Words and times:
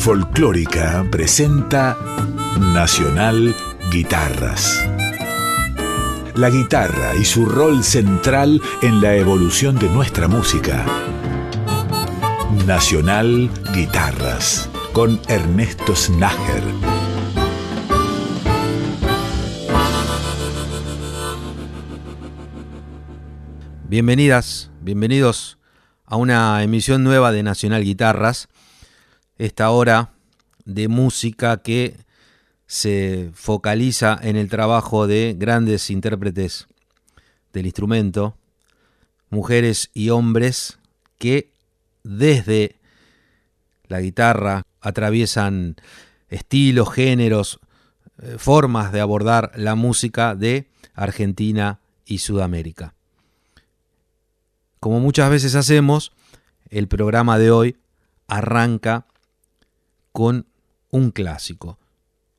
Folclórica 0.00 1.06
presenta 1.10 1.94
Nacional 2.58 3.54
Guitarras. 3.92 4.82
La 6.34 6.48
guitarra 6.48 7.14
y 7.16 7.24
su 7.26 7.44
rol 7.44 7.84
central 7.84 8.62
en 8.80 9.02
la 9.02 9.14
evolución 9.16 9.78
de 9.78 9.90
nuestra 9.90 10.26
música. 10.26 10.86
Nacional 12.66 13.50
Guitarras 13.74 14.70
con 14.94 15.20
Ernesto 15.28 15.94
Snager. 15.94 16.64
Bienvenidas, 23.86 24.70
bienvenidos 24.80 25.58
a 26.06 26.16
una 26.16 26.62
emisión 26.62 27.04
nueva 27.04 27.32
de 27.32 27.42
Nacional 27.42 27.84
Guitarras, 27.84 28.48
esta 29.40 29.70
hora 29.70 30.10
de 30.66 30.88
música 30.88 31.62
que 31.62 31.96
se 32.66 33.30
focaliza 33.32 34.18
en 34.20 34.36
el 34.36 34.50
trabajo 34.50 35.06
de 35.06 35.34
grandes 35.36 35.88
intérpretes 35.88 36.66
del 37.54 37.64
instrumento, 37.64 38.36
mujeres 39.30 39.90
y 39.94 40.10
hombres 40.10 40.78
que 41.16 41.54
desde 42.04 42.76
la 43.88 44.02
guitarra 44.02 44.62
atraviesan 44.82 45.76
estilos, 46.28 46.92
géneros, 46.92 47.60
eh, 48.20 48.36
formas 48.36 48.92
de 48.92 49.00
abordar 49.00 49.52
la 49.56 49.74
música 49.74 50.34
de 50.34 50.68
Argentina 50.92 51.80
y 52.04 52.18
Sudamérica. 52.18 52.92
Como 54.80 55.00
muchas 55.00 55.30
veces 55.30 55.54
hacemos, 55.54 56.12
el 56.68 56.88
programa 56.88 57.38
de 57.38 57.50
hoy 57.50 57.76
arranca 58.28 59.06
con 60.20 60.46
un 60.90 61.12
clásico. 61.12 61.78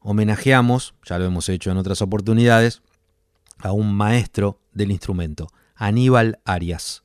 Homenajeamos, 0.01 0.93
ya 1.03 1.17
lo 1.17 1.25
hemos 1.25 1.49
hecho 1.49 1.71
en 1.71 1.77
otras 1.77 2.03
oportunidades, 2.03 2.83
a 3.57 3.71
un 3.71 3.95
maestro 3.95 4.59
del 4.71 4.91
instrumento, 4.91 5.47
Aníbal 5.73 6.37
Arias. 6.45 7.01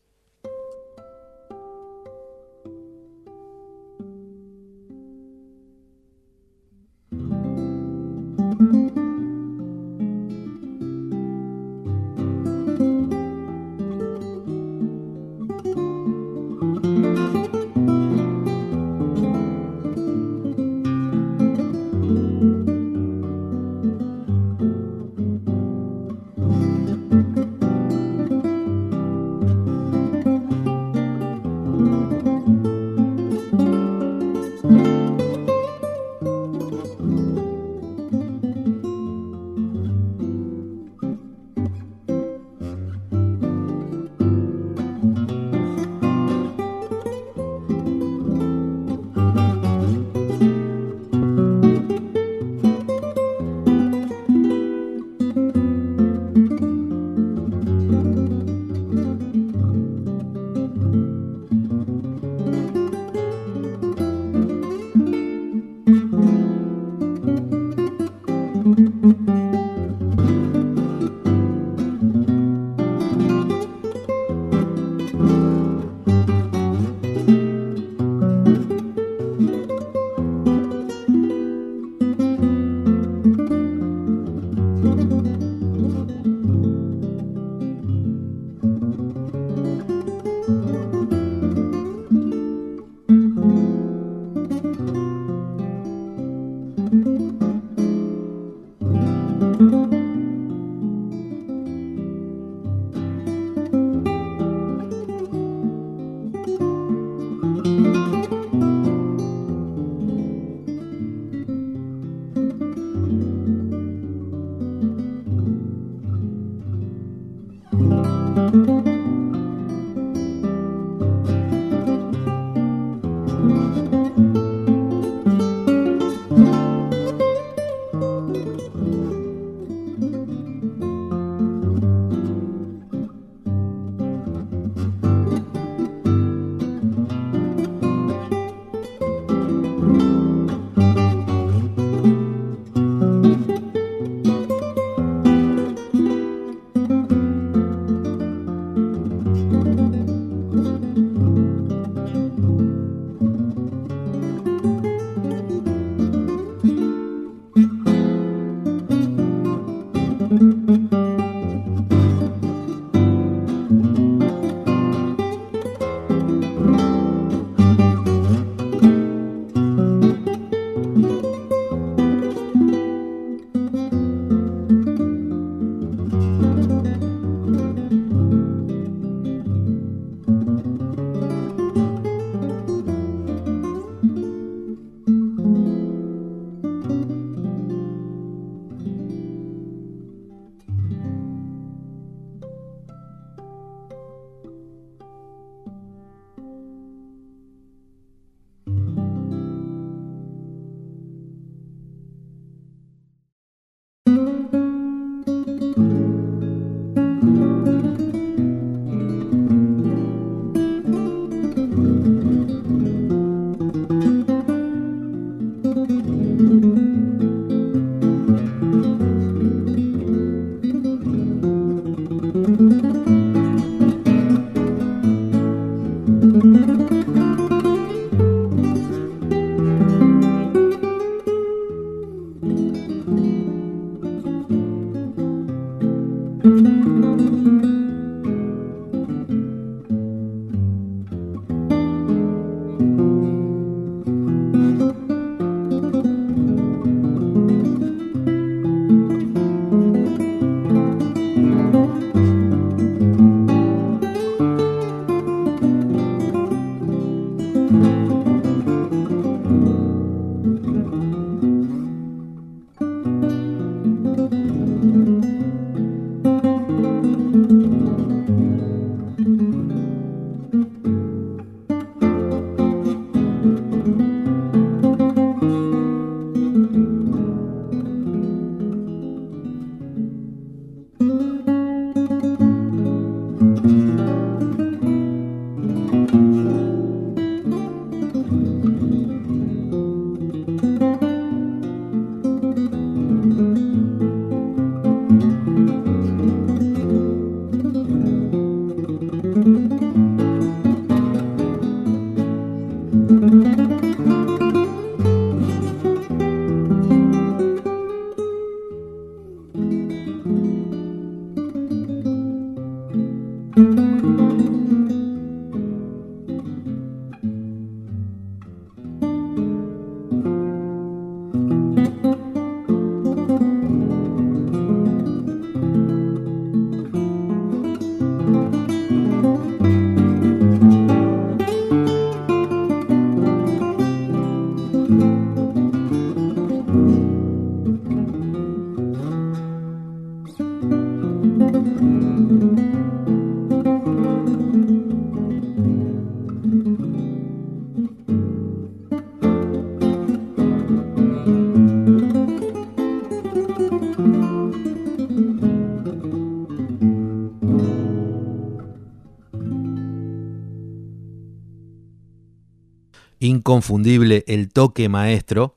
Inconfundible 363.26 364.25
el 364.26 364.52
toque 364.52 364.88
maestro 364.88 365.56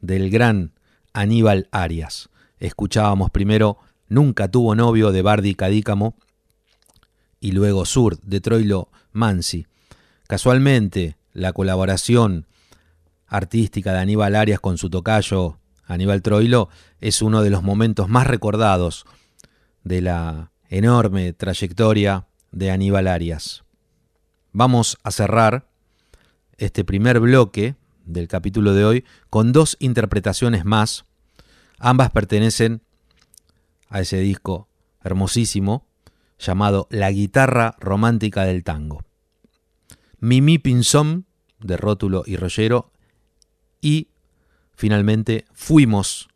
del 0.00 0.30
gran 0.30 0.72
Aníbal 1.12 1.68
Arias. 1.70 2.30
Escuchábamos 2.58 3.30
primero 3.30 3.78
Nunca 4.08 4.50
tuvo 4.50 4.74
novio 4.74 5.12
de 5.12 5.20
Bardi 5.20 5.54
Cadícamo 5.54 6.14
y 7.40 7.52
luego 7.52 7.84
Sur 7.84 8.18
de 8.22 8.40
Troilo 8.40 8.88
Mansi. 9.12 9.66
Casualmente, 10.26 11.16
la 11.34 11.52
colaboración 11.52 12.46
artística 13.26 13.92
de 13.92 13.98
Aníbal 13.98 14.34
Arias 14.34 14.60
con 14.60 14.78
su 14.78 14.88
tocayo 14.88 15.58
Aníbal 15.86 16.22
Troilo 16.22 16.68
es 17.00 17.20
uno 17.20 17.42
de 17.42 17.50
los 17.50 17.62
momentos 17.62 18.08
más 18.08 18.26
recordados 18.26 19.04
de 19.84 20.00
la 20.00 20.52
enorme 20.68 21.32
trayectoria 21.32 22.26
de 22.50 22.70
Aníbal 22.70 23.08
Arias. 23.08 23.64
Vamos 24.52 24.98
a 25.02 25.10
cerrar 25.10 25.66
este 26.58 26.84
primer 26.84 27.20
bloque 27.20 27.76
del 28.04 28.28
capítulo 28.28 28.74
de 28.74 28.84
hoy 28.84 29.04
con 29.30 29.52
dos 29.52 29.76
interpretaciones 29.80 30.64
más. 30.64 31.04
Ambas 31.78 32.10
pertenecen 32.10 32.82
a 33.88 34.00
ese 34.00 34.18
disco 34.18 34.68
hermosísimo 35.02 35.86
llamado 36.38 36.86
La 36.90 37.10
guitarra 37.10 37.76
romántica 37.78 38.44
del 38.44 38.64
tango. 38.64 39.04
Mimi 40.18 40.58
Pinzón 40.58 41.26
de 41.60 41.76
Rótulo 41.76 42.22
y 42.26 42.36
Rollero 42.36 42.92
y 43.80 44.08
finalmente 44.74 45.44
Fuimos, 45.52 46.28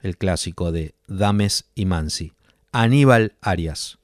el 0.00 0.16
clásico 0.16 0.72
de 0.72 0.94
Dames 1.06 1.66
y 1.74 1.86
Mansi. 1.86 2.32
Aníbal 2.72 3.36
Arias. 3.40 3.98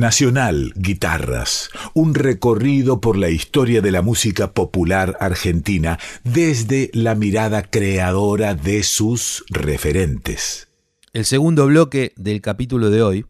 Nacional 0.00 0.72
Guitarras, 0.76 1.68
un 1.92 2.14
recorrido 2.14 3.02
por 3.02 3.18
la 3.18 3.28
historia 3.28 3.82
de 3.82 3.92
la 3.92 4.00
música 4.00 4.52
popular 4.54 5.18
argentina 5.20 5.98
desde 6.24 6.90
la 6.94 7.14
mirada 7.14 7.62
creadora 7.62 8.54
de 8.54 8.82
sus 8.82 9.44
referentes. 9.50 10.68
El 11.12 11.26
segundo 11.26 11.66
bloque 11.66 12.14
del 12.16 12.40
capítulo 12.40 12.88
de 12.88 13.02
hoy 13.02 13.26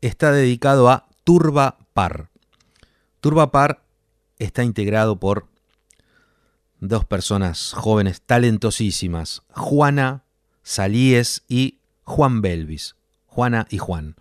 está 0.00 0.30
dedicado 0.30 0.88
a 0.88 1.08
Turba 1.24 1.78
Par. 1.94 2.30
Turba 3.20 3.50
Par 3.50 3.82
está 4.38 4.62
integrado 4.62 5.18
por 5.18 5.48
dos 6.78 7.04
personas 7.04 7.72
jóvenes 7.72 8.22
talentosísimas, 8.22 9.42
Juana 9.50 10.22
Salíes 10.62 11.42
y 11.48 11.80
Juan 12.04 12.40
Belvis. 12.40 12.94
Juana 13.26 13.66
y 13.68 13.78
Juan 13.78 14.14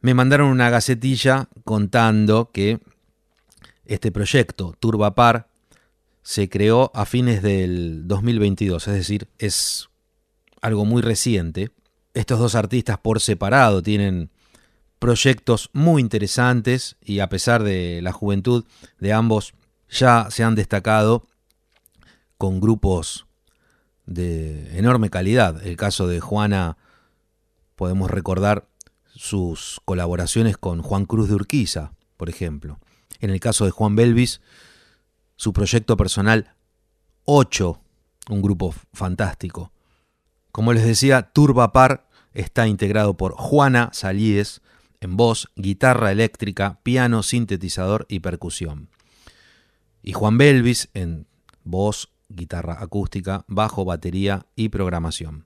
me 0.00 0.14
mandaron 0.14 0.48
una 0.48 0.70
gacetilla 0.70 1.48
contando 1.64 2.50
que 2.52 2.80
este 3.84 4.12
proyecto, 4.12 4.74
Turbapar, 4.78 5.48
se 6.22 6.48
creó 6.48 6.90
a 6.94 7.06
fines 7.06 7.42
del 7.42 8.06
2022, 8.06 8.88
es 8.88 8.94
decir, 8.94 9.28
es 9.38 9.88
algo 10.60 10.84
muy 10.84 11.02
reciente. 11.02 11.70
Estos 12.14 12.38
dos 12.38 12.54
artistas 12.54 12.98
por 12.98 13.20
separado 13.20 13.82
tienen 13.82 14.30
proyectos 14.98 15.70
muy 15.72 16.02
interesantes 16.02 16.96
y 17.02 17.20
a 17.20 17.28
pesar 17.28 17.62
de 17.62 18.00
la 18.02 18.12
juventud 18.12 18.64
de 18.98 19.12
ambos 19.12 19.54
ya 19.88 20.28
se 20.30 20.44
han 20.44 20.54
destacado 20.54 21.26
con 22.36 22.60
grupos 22.60 23.26
de 24.06 24.78
enorme 24.78 25.10
calidad. 25.10 25.66
El 25.66 25.76
caso 25.76 26.06
de 26.06 26.20
Juana 26.20 26.76
podemos 27.76 28.10
recordar 28.10 28.69
sus 29.20 29.82
colaboraciones 29.84 30.56
con 30.56 30.80
Juan 30.80 31.04
Cruz 31.04 31.28
de 31.28 31.34
Urquiza, 31.34 31.92
por 32.16 32.30
ejemplo. 32.30 32.78
En 33.20 33.28
el 33.28 33.38
caso 33.38 33.66
de 33.66 33.70
Juan 33.70 33.94
Belvis, 33.94 34.40
su 35.36 35.52
proyecto 35.52 35.94
personal 35.98 36.54
8, 37.26 37.78
un 38.30 38.40
grupo 38.40 38.74
fantástico. 38.94 39.72
Como 40.52 40.72
les 40.72 40.86
decía, 40.86 41.32
Turba 41.34 41.70
Par 41.70 42.08
está 42.32 42.66
integrado 42.66 43.18
por 43.18 43.34
Juana 43.34 43.90
Salíes 43.92 44.62
en 45.02 45.18
voz, 45.18 45.50
guitarra 45.54 46.12
eléctrica, 46.12 46.80
piano, 46.82 47.22
sintetizador 47.22 48.06
y 48.08 48.20
percusión. 48.20 48.88
Y 50.02 50.14
Juan 50.14 50.38
Belvis 50.38 50.88
en 50.94 51.26
voz, 51.62 52.10
guitarra 52.30 52.78
acústica, 52.80 53.44
bajo, 53.48 53.84
batería 53.84 54.46
y 54.56 54.70
programación. 54.70 55.44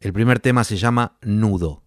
El 0.00 0.12
primer 0.12 0.40
tema 0.40 0.64
se 0.64 0.76
llama 0.76 1.18
Nudo. 1.22 1.83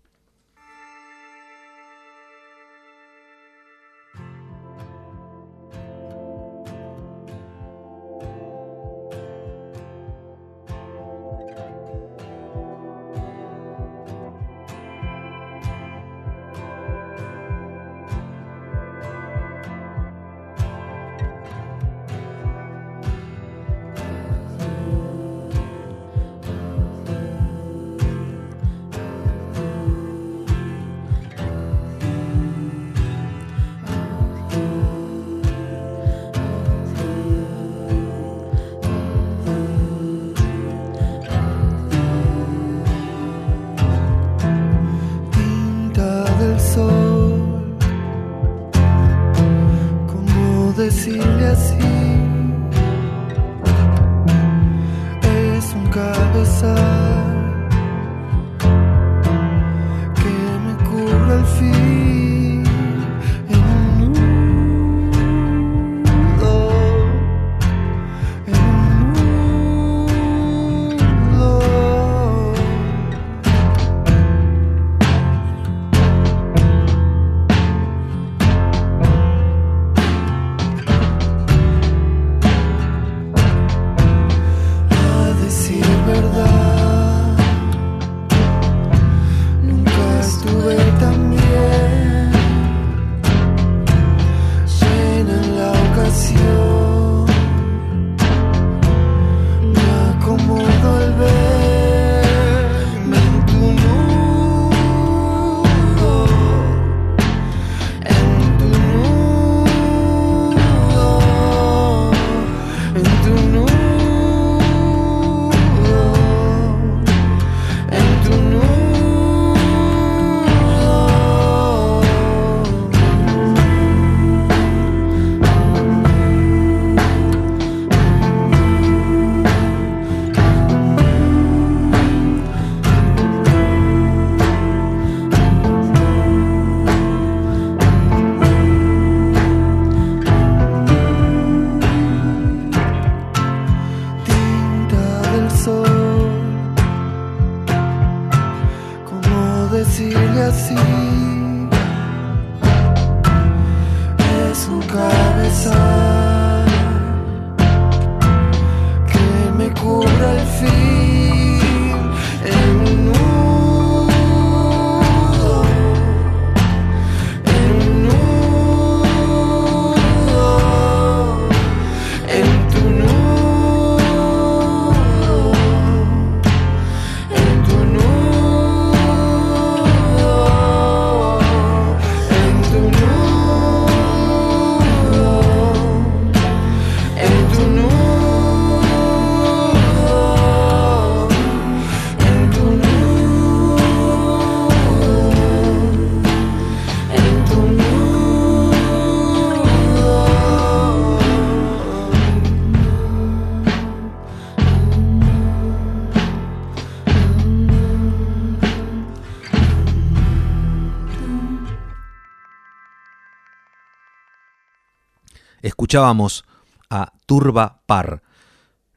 Escuchábamos 215.88 216.44
a 216.90 217.14
Turba 217.26 217.82
Par, 217.86 218.22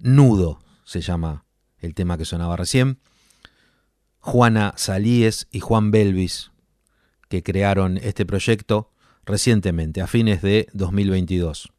Nudo 0.01 0.61
se 0.85 1.01
llama 1.01 1.45
el 1.79 1.95
tema 1.95 2.19
que 2.19 2.25
sonaba 2.25 2.57
recién. 2.57 2.99
Juana 4.19 4.75
Salíes 4.77 5.47
y 5.53 5.61
Juan 5.61 5.93
Belvis, 5.93 6.51
que 7.29 7.45
crearon 7.45 7.97
este 7.99 8.27
proyecto 8.27 8.91
recientemente, 9.25 10.01
a 10.01 10.09
fines 10.09 10.43
de 10.43 10.67
2022. 10.73 11.71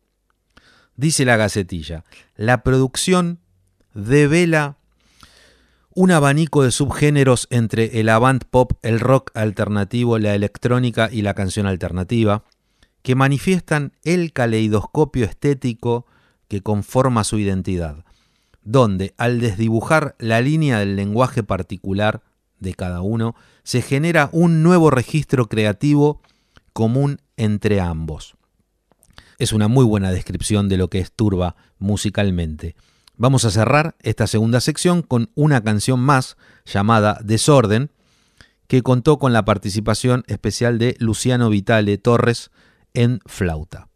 Dice 0.96 1.26
la 1.26 1.36
Gacetilla, 1.36 2.06
la 2.38 2.64
producción 2.64 3.42
devela 3.94 4.78
un 5.94 6.12
abanico 6.12 6.64
de 6.64 6.72
subgéneros 6.72 7.48
entre 7.50 8.00
el 8.00 8.08
avant 8.08 8.46
pop, 8.46 8.72
el 8.82 9.02
rock 9.02 9.32
alternativo, 9.34 10.18
la 10.20 10.36
electrónica 10.36 11.10
y 11.12 11.22
la 11.22 11.34
canción 11.34 11.68
alternativa, 11.68 12.46
que 13.04 13.16
manifiestan 13.16 13.94
el 14.04 14.34
caleidoscopio 14.34 15.26
estético 15.26 16.06
que 16.48 16.62
conforma 16.62 17.24
su 17.24 17.40
identidad, 17.40 18.06
donde 18.64 19.14
al 19.18 19.40
desdibujar 19.40 20.16
la 20.20 20.42
línea 20.42 20.80
del 20.80 20.96
lenguaje 20.96 21.44
particular 21.44 22.22
de 22.60 22.74
cada 22.76 23.02
uno, 23.02 23.36
se 23.64 23.82
genera 23.82 24.30
un 24.32 24.64
nuevo 24.64 24.92
registro 24.92 25.48
creativo 25.48 26.22
común 26.74 27.20
entre 27.38 27.82
ambos. 27.82 28.36
Es 29.40 29.52
una 29.52 29.68
muy 29.68 29.84
buena 29.84 30.12
descripción 30.12 30.70
de 30.70 30.78
lo 30.78 30.90
que 30.90 31.00
es 31.00 31.12
Turba 31.12 31.56
musicalmente. 31.80 32.76
Vamos 33.18 33.46
a 33.46 33.52
cerrar 33.52 33.96
esta 34.02 34.28
segunda 34.28 34.62
sección 34.62 35.02
con 35.02 35.32
una 35.34 35.64
canción 35.64 36.00
más 36.00 36.38
llamada 36.66 37.20
Desorden, 37.24 37.90
que 38.68 38.84
contó 38.84 39.20
con 39.20 39.34
la 39.34 39.44
participación 39.44 40.24
especial 40.28 40.78
de 40.78 40.96
Luciano 41.00 41.50
Vitale 41.50 41.98
Torres 41.98 42.52
en 42.94 43.20
flauta. 43.26 43.91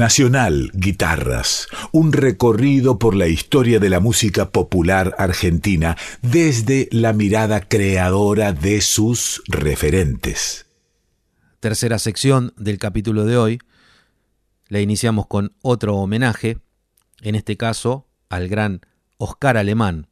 Nacional 0.00 0.70
Guitarras, 0.72 1.68
un 1.92 2.14
recorrido 2.14 2.98
por 2.98 3.14
la 3.14 3.28
historia 3.28 3.78
de 3.78 3.90
la 3.90 4.00
música 4.00 4.48
popular 4.48 5.14
argentina 5.18 5.94
desde 6.22 6.88
la 6.90 7.12
mirada 7.12 7.60
creadora 7.60 8.54
de 8.54 8.80
sus 8.80 9.42
referentes. 9.46 10.64
Tercera 11.60 11.98
sección 11.98 12.54
del 12.56 12.78
capítulo 12.78 13.26
de 13.26 13.36
hoy. 13.36 13.58
La 14.68 14.80
iniciamos 14.80 15.26
con 15.26 15.52
otro 15.60 15.96
homenaje, 15.96 16.56
en 17.20 17.34
este 17.34 17.58
caso 17.58 18.08
al 18.30 18.48
gran 18.48 18.80
Oscar 19.18 19.58
Alemán. 19.58 20.06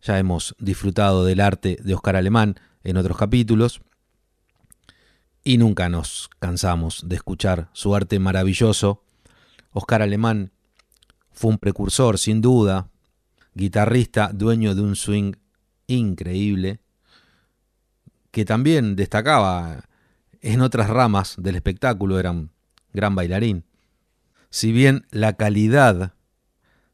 Ya 0.00 0.18
hemos 0.18 0.56
disfrutado 0.58 1.26
del 1.26 1.40
arte 1.40 1.76
de 1.84 1.92
Oscar 1.92 2.16
Alemán 2.16 2.58
en 2.82 2.96
otros 2.96 3.18
capítulos 3.18 3.82
y 5.44 5.58
nunca 5.58 5.88
nos 5.88 6.30
cansamos 6.38 7.08
de 7.08 7.16
escuchar 7.16 7.68
su 7.72 7.94
arte 7.94 8.18
maravilloso. 8.18 9.02
Oscar 9.72 10.02
Alemán 10.02 10.52
fue 11.32 11.50
un 11.50 11.58
precursor, 11.58 12.18
sin 12.18 12.40
duda, 12.40 12.88
guitarrista, 13.54 14.30
dueño 14.32 14.74
de 14.74 14.82
un 14.82 14.96
swing 14.96 15.32
increíble, 15.86 16.80
que 18.30 18.44
también 18.44 18.96
destacaba 18.96 19.84
en 20.40 20.60
otras 20.60 20.88
ramas 20.88 21.34
del 21.38 21.56
espectáculo, 21.56 22.18
era 22.18 22.30
un 22.30 22.50
gran 22.92 23.14
bailarín. 23.14 23.64
Si 24.50 24.72
bien 24.72 25.06
la 25.10 25.34
calidad 25.34 26.14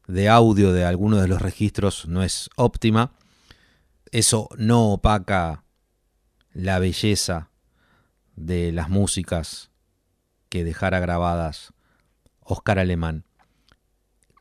de 0.07 0.29
audio 0.29 0.73
de 0.73 0.85
algunos 0.85 1.21
de 1.21 1.27
los 1.27 1.41
registros 1.41 2.07
no 2.07 2.23
es 2.23 2.49
óptima, 2.55 3.11
eso 4.11 4.49
no 4.57 4.91
opaca 4.91 5.63
la 6.53 6.79
belleza 6.79 7.48
de 8.39 8.71
las 8.71 8.89
músicas 8.89 9.69
que 10.47 10.63
dejara 10.63 10.99
grabadas 10.99 11.73
Oscar 12.39 12.79
Alemán. 12.79 13.25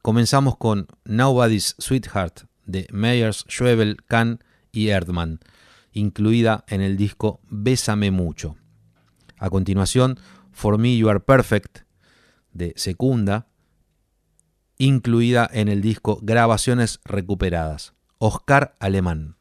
Comenzamos 0.02 0.56
con 0.56 0.86
Nobody's 1.04 1.74
Sweetheart 1.78 2.44
de 2.64 2.86
Meyers, 2.92 3.44
Schwebel, 3.48 3.96
Kahn 4.06 4.42
y 4.72 4.88
Erdmann, 4.88 5.40
incluida 5.92 6.64
en 6.68 6.80
el 6.80 6.96
disco 6.96 7.40
Bésame 7.48 8.10
Mucho. 8.10 8.56
A 9.36 9.50
continuación, 9.50 10.18
For 10.52 10.78
Me 10.78 10.96
You 10.96 11.08
Are 11.08 11.20
Perfect 11.20 11.80
de 12.52 12.72
Secunda, 12.76 13.48
incluida 14.78 15.48
en 15.52 15.68
el 15.68 15.82
disco 15.82 16.20
Grabaciones 16.22 17.00
Recuperadas. 17.04 17.94
Oscar 18.18 18.76
Alemán. 18.80 19.37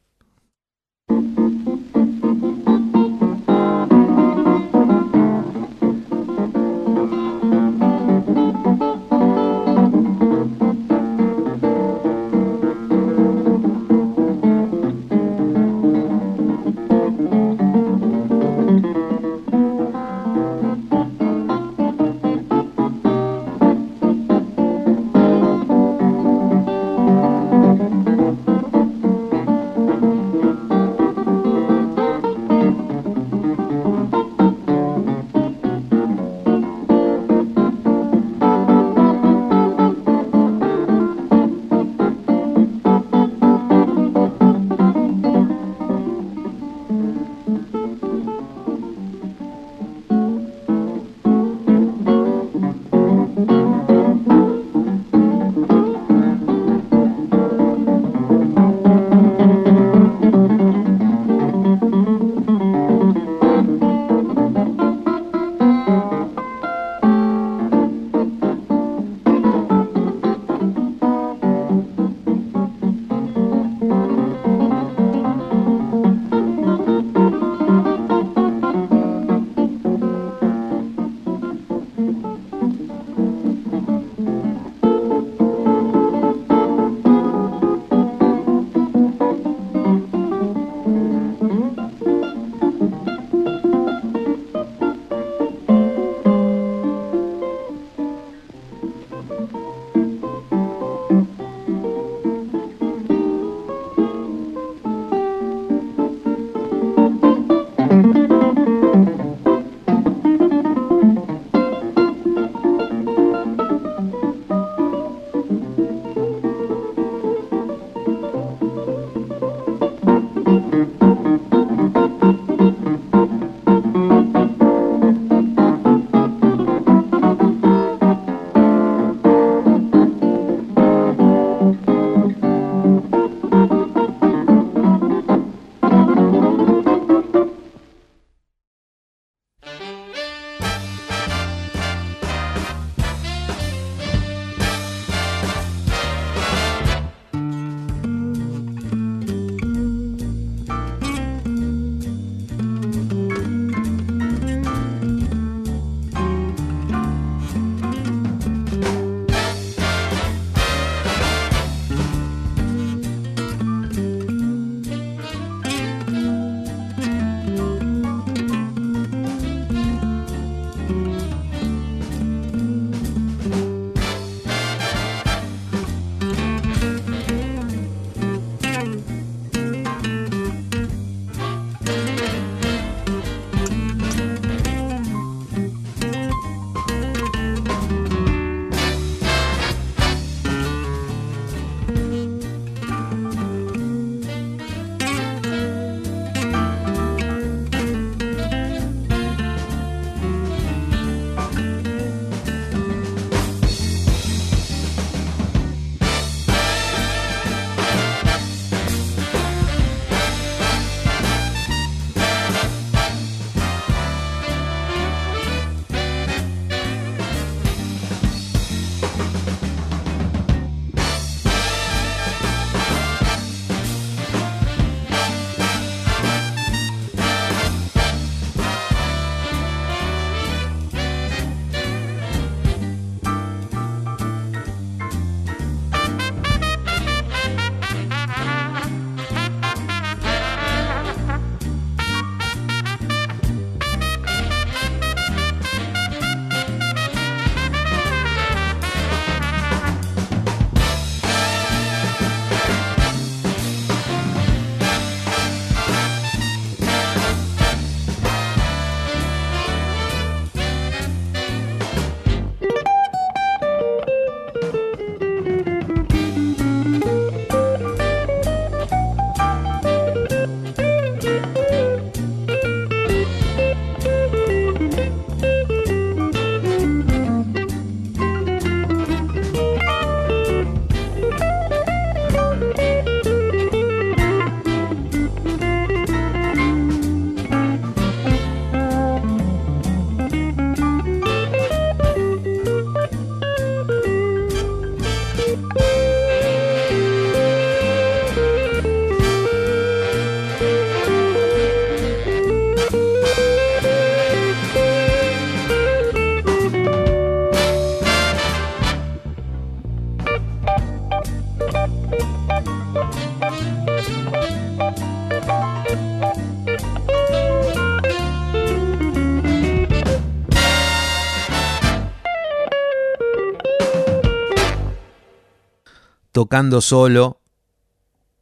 Tocando 326.38 326.80
solo 326.80 327.40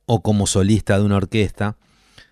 o 0.04 0.20
como 0.20 0.46
solista 0.46 0.98
de 0.98 1.04
una 1.06 1.16
orquesta, 1.16 1.78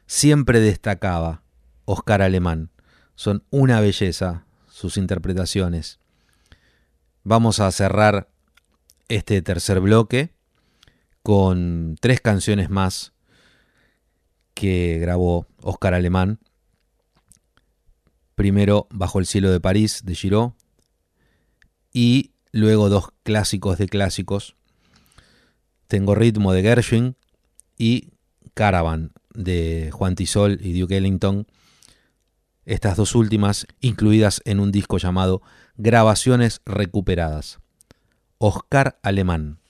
siempre 0.07 0.61
destacaba 0.61 1.43
Oscar 1.87 2.21
Alemán. 2.21 2.69
Son 3.15 3.45
una 3.49 3.81
belleza 3.81 4.45
sus 4.69 4.99
interpretaciones. 4.99 6.01
Vamos 7.23 7.61
a 7.61 7.73
cerrar 7.73 8.29
este 9.09 9.41
tercer 9.41 9.81
bloque 9.81 10.35
con 11.23 11.97
tres 11.99 12.21
canciones 12.21 12.69
más 12.69 13.15
que 14.53 14.99
grabó 15.01 15.47
Oscar 15.63 15.95
Alemán. 15.95 16.41
Primero 18.35 18.87
Bajo 18.91 19.19
el 19.19 19.25
cielo 19.25 19.51
de 19.51 19.61
París 19.61 20.03
de 20.05 20.15
Giraud 20.15 20.53
y 21.91 22.33
luego 22.53 22.91
dos 22.91 23.15
clásicos 23.23 23.79
de 23.79 23.89
clásicos. 23.89 24.57
Tengo 25.95 26.17
ritmo 26.17 26.53
de 26.53 26.63
Gershwin 26.63 27.15
y 27.79 28.15
Caravan 28.55 29.13
de 29.33 29.91
Juan 29.93 30.17
Tisol 30.17 30.59
y 30.61 30.77
Duke 30.77 30.97
Ellington. 30.97 31.47
Estas 32.65 32.97
dos 32.97 33.15
últimas 33.15 33.69
incluidas 33.79 34.43
en 34.45 34.59
un 34.59 34.73
disco 34.73 34.99
llamado 34.99 35.41
Grabaciones 35.77 36.63
Recuperadas. 36.67 37.61
Oscar 38.39 38.99
Alemán. 39.05 39.61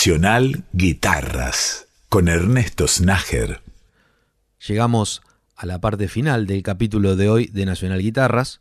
Nacional 0.00 0.64
Guitarras 0.72 1.86
con 2.08 2.28
Ernesto 2.28 2.88
Snager. 2.88 3.60
Llegamos 4.66 5.20
a 5.56 5.66
la 5.66 5.78
parte 5.78 6.08
final 6.08 6.46
del 6.46 6.62
capítulo 6.62 7.16
de 7.16 7.28
hoy 7.28 7.48
de 7.48 7.66
Nacional 7.66 8.00
Guitarras. 8.00 8.60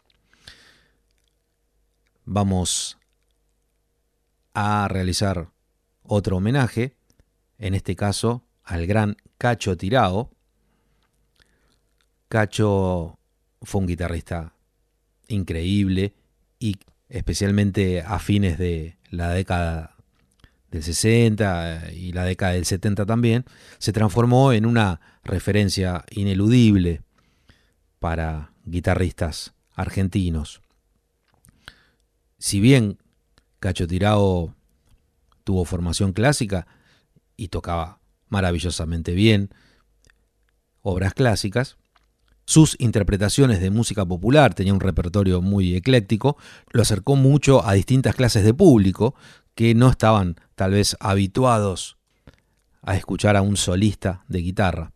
Vamos 2.25 2.97
a 4.53 4.89
realizar 4.89 5.47
otro 6.03 6.35
homenaje, 6.35 6.97
en 7.57 7.73
este 7.73 7.95
caso 7.95 8.43
al 8.65 8.85
gran 8.85 9.15
Cacho 9.37 9.77
Tirao. 9.77 10.31
Cacho 12.27 13.17
fue 13.61 13.79
un 13.79 13.87
guitarrista 13.87 14.55
increíble 15.29 16.13
y 16.59 16.75
especialmente 17.07 18.01
a 18.01 18.19
fines 18.19 18.57
de 18.57 18.97
la 19.09 19.29
década 19.29 19.95
del 20.71 20.83
60 20.83 21.87
eh, 21.87 21.95
y 21.95 22.11
la 22.11 22.23
década 22.23 22.53
del 22.53 22.65
70 22.65 23.05
también, 23.05 23.45
se 23.77 23.93
transformó 23.93 24.53
en 24.53 24.65
una 24.65 25.01
referencia 25.23 26.05
ineludible 26.11 27.01
para 27.99 28.53
guitarristas 28.65 29.53
argentinos. 29.73 30.61
Si 32.37 32.59
bien 32.59 32.97
Cacho 33.59 33.87
Tirao 33.87 34.55
tuvo 35.43 35.65
formación 35.65 36.13
clásica 36.13 36.67
y 37.35 37.49
tocaba 37.49 37.99
maravillosamente 38.29 39.13
bien 39.13 39.49
obras 40.81 41.13
clásicas, 41.13 41.77
sus 42.45 42.75
interpretaciones 42.79 43.59
de 43.59 43.69
música 43.69 44.05
popular, 44.05 44.55
tenía 44.55 44.73
un 44.73 44.79
repertorio 44.79 45.41
muy 45.41 45.75
ecléctico, 45.75 46.35
lo 46.71 46.81
acercó 46.81 47.15
mucho 47.15 47.63
a 47.63 47.73
distintas 47.73 48.15
clases 48.15 48.43
de 48.43 48.55
público 48.55 49.13
que 49.53 49.75
no 49.75 49.89
estaban 49.89 50.35
tal 50.59 50.71
vez 50.71 50.97
habituados 50.99 51.95
a 52.81 52.97
escuchar 52.97 53.37
a 53.37 53.41
un 53.41 53.55
solista 53.55 54.25
de 54.27 54.39
guitarra. 54.39 54.91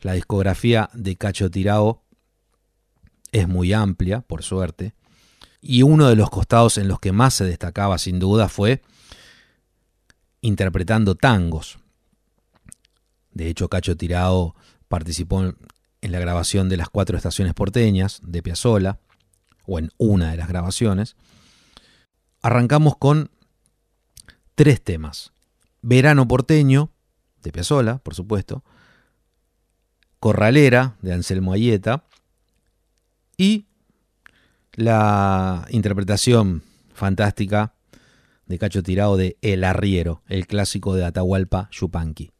La 0.00 0.14
discografía 0.14 0.90
de 0.94 1.14
Cacho 1.14 1.48
Tirao 1.48 2.02
es 3.30 3.46
muy 3.46 3.72
amplia, 3.72 4.22
por 4.22 4.42
suerte, 4.42 4.94
y 5.60 5.84
uno 5.84 6.08
de 6.08 6.16
los 6.16 6.28
costados 6.28 6.76
en 6.76 6.88
los 6.88 6.98
que 6.98 7.12
más 7.12 7.34
se 7.34 7.44
destacaba 7.44 7.98
sin 7.98 8.18
duda 8.18 8.48
fue 8.48 8.82
interpretando 10.40 11.14
tangos. 11.14 11.78
De 13.30 13.48
hecho, 13.48 13.68
Cacho 13.68 13.96
Tirao 13.96 14.56
participó 14.88 15.44
en 15.44 16.12
la 16.12 16.18
grabación 16.18 16.68
de 16.68 16.78
las 16.78 16.90
cuatro 16.90 17.16
estaciones 17.16 17.54
porteñas 17.54 18.20
de 18.24 18.42
Piazzolla, 18.42 18.98
o 19.66 19.78
en 19.78 19.92
una 19.98 20.32
de 20.32 20.36
las 20.36 20.48
grabaciones. 20.48 21.14
Arrancamos 22.42 22.96
con 22.96 23.30
tres 24.60 24.82
temas. 24.82 25.32
Verano 25.80 26.28
porteño, 26.28 26.90
de 27.42 27.50
Piazzolla, 27.50 27.96
por 27.96 28.14
supuesto. 28.14 28.62
Corralera, 30.18 30.98
de 31.00 31.14
Anselmo 31.14 31.54
Ayeta. 31.54 32.04
Y 33.38 33.68
la 34.74 35.66
interpretación 35.70 36.62
fantástica 36.92 37.72
de 38.44 38.58
Cacho 38.58 38.82
Tirado 38.82 39.16
de 39.16 39.38
El 39.40 39.64
Arriero, 39.64 40.20
el 40.28 40.46
clásico 40.46 40.94
de 40.94 41.06
Atahualpa 41.06 41.70
Yupanqui. 41.72 42.30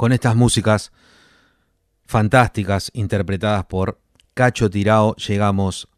Con 0.00 0.12
estas 0.12 0.34
músicas 0.34 0.92
fantásticas 2.06 2.90
interpretadas 2.94 3.66
por 3.66 4.00
Cacho 4.32 4.70
Tirao 4.70 5.14
llegamos 5.16 5.88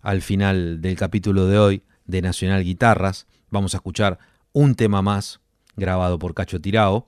al 0.00 0.22
final 0.22 0.80
del 0.80 0.96
capítulo 0.96 1.44
de 1.44 1.58
hoy 1.58 1.82
de 2.06 2.22
Nacional 2.22 2.64
Guitarras. 2.64 3.26
Vamos 3.50 3.74
a 3.74 3.76
escuchar 3.76 4.18
un 4.54 4.74
tema 4.74 5.02
más 5.02 5.40
grabado 5.76 6.18
por 6.18 6.32
Cacho 6.32 6.62
Tirao. 6.62 7.06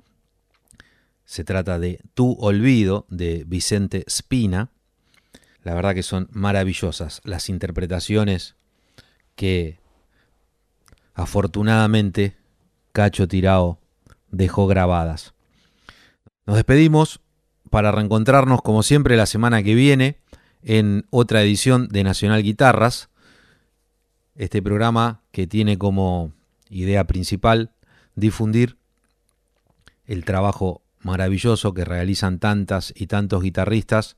Se 1.24 1.44
trata 1.44 1.78
de 1.78 2.02
Tu 2.12 2.36
Olvido 2.38 3.06
de 3.08 3.44
Vicente 3.46 4.04
Spina. 4.06 4.68
La 5.62 5.72
verdad 5.72 5.94
que 5.94 6.02
son 6.02 6.28
maravillosas 6.30 7.22
las 7.24 7.48
interpretaciones 7.48 8.54
que 9.34 9.80
afortunadamente 11.14 12.36
Cacho 12.92 13.26
Tirao 13.26 13.80
dejó 14.30 14.66
grabadas. 14.66 15.33
Nos 16.46 16.56
despedimos 16.56 17.20
para 17.70 17.90
reencontrarnos 17.90 18.60
como 18.60 18.82
siempre 18.82 19.16
la 19.16 19.24
semana 19.26 19.62
que 19.62 19.74
viene 19.74 20.18
en 20.62 21.06
otra 21.10 21.42
edición 21.42 21.88
de 21.88 22.04
Nacional 22.04 22.42
Guitarras, 22.42 23.08
este 24.34 24.60
programa 24.60 25.22
que 25.32 25.46
tiene 25.46 25.78
como 25.78 26.32
idea 26.68 27.04
principal 27.06 27.70
difundir 28.14 28.76
el 30.06 30.24
trabajo 30.26 30.82
maravilloso 31.00 31.72
que 31.72 31.84
realizan 31.84 32.38
tantas 32.38 32.92
y 32.94 33.06
tantos 33.06 33.42
guitarristas, 33.42 34.16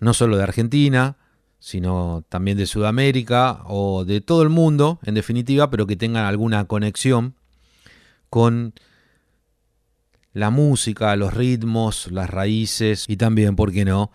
no 0.00 0.14
solo 0.14 0.38
de 0.38 0.44
Argentina, 0.44 1.16
sino 1.58 2.24
también 2.30 2.56
de 2.56 2.66
Sudamérica 2.66 3.62
o 3.66 4.06
de 4.06 4.22
todo 4.22 4.42
el 4.42 4.48
mundo, 4.48 4.98
en 5.04 5.14
definitiva, 5.14 5.70
pero 5.70 5.86
que 5.86 5.96
tengan 5.96 6.24
alguna 6.24 6.64
conexión 6.66 7.34
con 8.30 8.74
la 10.34 10.50
música, 10.50 11.16
los 11.16 11.32
ritmos, 11.32 12.10
las 12.10 12.28
raíces 12.28 13.06
y 13.08 13.16
también, 13.16 13.56
¿por 13.56 13.72
qué 13.72 13.86
no?, 13.86 14.10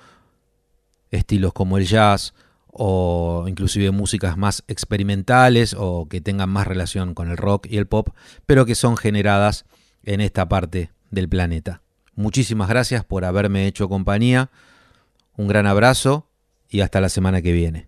estilos 1.09 1.53
como 1.53 1.79
el 1.79 1.87
jazz 1.87 2.35
o 2.67 3.45
inclusive 3.47 3.89
músicas 3.89 4.37
más 4.37 4.63
experimentales 4.67 5.75
o 5.75 6.07
que 6.07 6.21
tengan 6.21 6.49
más 6.49 6.67
relación 6.67 7.15
con 7.15 7.31
el 7.31 7.37
rock 7.37 7.65
y 7.67 7.77
el 7.77 7.87
pop, 7.87 8.09
pero 8.45 8.65
que 8.65 8.75
son 8.75 8.95
generadas 8.95 9.65
en 10.03 10.21
esta 10.21 10.47
parte 10.47 10.91
del 11.09 11.27
planeta. 11.27 11.81
Muchísimas 12.15 12.69
gracias 12.69 13.03
por 13.03 13.25
haberme 13.25 13.65
hecho 13.65 13.89
compañía, 13.89 14.51
un 15.35 15.47
gran 15.47 15.65
abrazo 15.65 16.27
y 16.69 16.81
hasta 16.81 17.01
la 17.01 17.09
semana 17.09 17.41
que 17.41 17.53
viene. 17.53 17.87